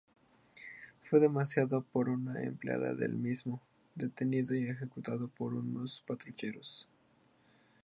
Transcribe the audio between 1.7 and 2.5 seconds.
por una